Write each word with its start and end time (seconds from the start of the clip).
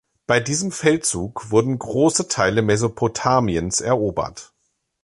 Bei 0.25 0.39
diesem 0.39 0.71
Feldzug 0.71 1.51
wurden 1.51 1.77
große 1.77 2.27
Teile 2.27 2.63
Mesopotamiens 2.63 3.81
erobert. 3.81 4.51